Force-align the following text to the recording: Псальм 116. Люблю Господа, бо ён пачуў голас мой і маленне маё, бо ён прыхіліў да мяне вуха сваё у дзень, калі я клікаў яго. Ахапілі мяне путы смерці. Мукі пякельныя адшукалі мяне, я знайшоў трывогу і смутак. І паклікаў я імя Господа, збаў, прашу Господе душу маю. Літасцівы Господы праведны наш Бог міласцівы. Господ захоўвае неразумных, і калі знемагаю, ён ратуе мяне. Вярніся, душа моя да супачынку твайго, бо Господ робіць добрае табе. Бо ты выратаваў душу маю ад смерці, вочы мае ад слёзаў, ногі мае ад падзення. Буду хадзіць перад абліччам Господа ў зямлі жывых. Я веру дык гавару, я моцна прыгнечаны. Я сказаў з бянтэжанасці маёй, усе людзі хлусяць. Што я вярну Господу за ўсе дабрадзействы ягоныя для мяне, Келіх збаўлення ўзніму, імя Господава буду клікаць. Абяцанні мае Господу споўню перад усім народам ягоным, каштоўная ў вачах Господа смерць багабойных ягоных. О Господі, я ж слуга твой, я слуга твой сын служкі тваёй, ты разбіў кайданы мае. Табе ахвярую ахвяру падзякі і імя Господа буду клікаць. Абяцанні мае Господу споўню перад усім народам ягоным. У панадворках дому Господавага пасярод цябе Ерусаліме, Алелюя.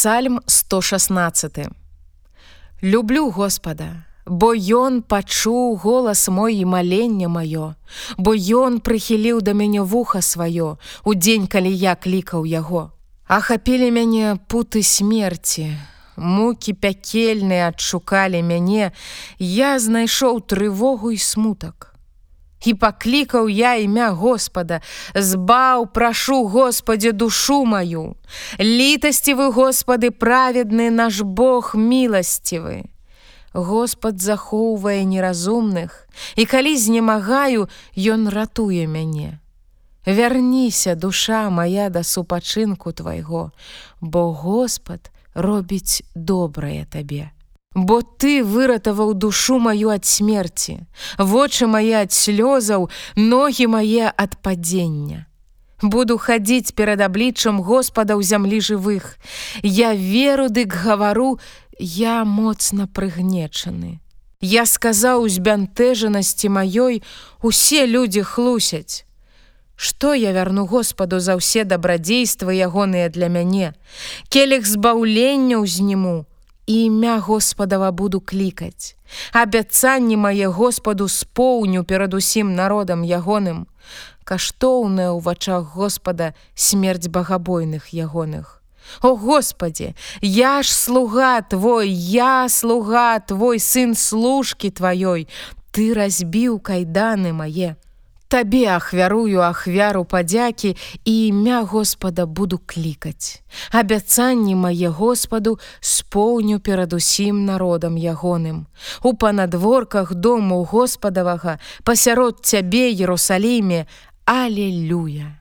Псальм 0.00 0.40
116. 0.46 1.68
Люблю 2.80 3.30
Господа, 3.30 4.06
бо 4.24 4.54
ён 4.56 5.02
пачуў 5.02 5.76
голас 5.76 6.28
мой 6.32 6.56
і 6.56 6.64
маленне 6.64 7.28
маё, 7.28 7.76
бо 8.16 8.32
ён 8.32 8.80
прыхіліў 8.80 9.44
да 9.44 9.52
мяне 9.52 9.84
вуха 9.84 10.24
сваё 10.24 10.80
у 11.04 11.12
дзень, 11.12 11.44
калі 11.44 11.68
я 11.68 12.00
клікаў 12.00 12.48
яго. 12.48 12.96
Ахапілі 13.28 13.92
мяне 13.92 14.40
путы 14.48 14.80
смерці. 14.80 15.76
Мукі 16.16 16.72
пякельныя 16.72 17.68
адшукалі 17.68 18.40
мяне, 18.40 18.96
я 19.36 19.76
знайшоў 19.76 20.40
трывогу 20.40 21.12
і 21.12 21.20
смутак. 21.20 21.92
І 22.64 22.74
паклікаў 22.74 23.48
я 23.48 23.74
імя 23.80 24.10
Господа, 24.10 24.80
збаў, 25.14 25.86
прашу 25.86 26.44
Господе 26.46 27.12
душу 27.12 27.64
маю. 27.64 28.16
Літасцівы 28.58 29.50
Господы 29.52 30.10
праведны 30.10 30.90
наш 30.90 31.20
Бог 31.20 31.74
міласцівы. 31.74 32.84
Господ 33.52 34.20
захоўвае 34.22 35.04
неразумных, 35.04 36.06
і 36.36 36.46
калі 36.46 36.76
знемагаю, 36.76 37.66
ён 37.96 38.28
ратуе 38.28 38.86
мяне. 38.86 39.40
Вярніся, 40.06 40.94
душа 40.94 41.50
моя 41.50 41.90
да 41.90 42.02
супачынку 42.02 42.92
твайго, 42.92 43.50
бо 44.00 44.32
Господ 44.32 45.10
робіць 45.34 46.02
добрае 46.14 46.86
табе. 46.86 47.30
Бо 47.74 48.02
ты 48.02 48.42
выратаваў 48.42 49.14
душу 49.14 49.60
маю 49.62 49.94
ад 49.94 50.04
смерці, 50.04 50.82
вочы 51.18 51.70
мае 51.70 52.02
ад 52.02 52.10
слёзаў, 52.10 52.90
ногі 53.14 53.66
мае 53.70 54.10
ад 54.10 54.34
падзення. 54.42 55.26
Буду 55.82 56.18
хадзіць 56.18 56.74
перад 56.74 57.00
абліччам 57.00 57.62
Господа 57.62 58.18
ў 58.18 58.26
зямлі 58.26 58.58
жывых. 58.58 59.22
Я 59.62 59.94
веру 59.94 60.50
дык 60.50 60.74
гавару, 60.74 61.38
я 61.78 62.24
моцна 62.24 62.90
прыгнечаны. 62.90 64.02
Я 64.42 64.66
сказаў 64.66 65.28
з 65.30 65.38
бянтэжанасці 65.38 66.50
маёй, 66.50 67.02
усе 67.40 67.86
людзі 67.86 68.26
хлусяць. 68.26 69.06
Што 69.76 70.12
я 70.12 70.34
вярну 70.34 70.66
Господу 70.66 71.22
за 71.22 71.38
ўсе 71.38 71.62
дабрадзействы 71.62 72.50
ягоныя 72.58 73.08
для 73.08 73.30
мяне, 73.30 73.78
Келіх 74.28 74.66
збаўлення 74.66 75.62
ўзніму, 75.62 76.26
імя 76.70 77.18
Господава 77.18 77.90
буду 77.90 78.20
клікаць. 78.20 78.96
Абяцанні 79.32 80.16
мае 80.16 80.46
Господу 80.46 81.08
споўню 81.08 81.84
перад 81.84 82.14
усім 82.14 82.54
народам 82.54 83.02
ягоным, 83.02 83.66
каштоўная 84.24 85.10
ў 85.10 85.18
вачах 85.18 85.74
Господа 85.74 86.34
смерць 86.54 87.10
багабойных 87.10 87.90
ягоных. 87.90 88.62
О 89.02 89.16
Господі, 89.16 89.94
я 90.22 90.62
ж 90.62 90.70
слуга 90.70 91.40
твой, 91.42 91.90
я 91.90 92.48
слуга 92.48 93.18
твой 93.18 93.58
сын 93.58 93.94
служкі 93.94 94.70
тваёй, 94.70 95.26
ты 95.74 95.94
разбіў 95.94 96.62
кайданы 96.62 97.34
мае. 97.34 97.74
Табе 98.30 98.66
ахвярую 98.70 99.42
ахвяру 99.42 100.04
падзякі 100.06 100.76
і 101.04 101.14
імя 101.28 101.62
Господа 101.66 102.26
буду 102.26 102.60
клікаць. 102.62 103.42
Абяцанні 103.74 104.54
мае 104.54 104.88
Господу 104.94 105.58
споўню 105.80 106.60
перад 106.60 106.94
усім 106.94 107.42
народам 107.44 107.98
ягоным. 107.98 108.70
У 109.02 109.14
панадворках 109.18 110.14
дому 110.14 110.62
Господавага 110.62 111.58
пасярод 111.82 112.46
цябе 112.46 112.94
Ерусаліме, 112.94 113.86
Алелюя. 114.24 115.39